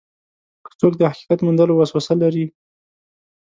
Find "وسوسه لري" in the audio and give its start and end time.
1.77-2.45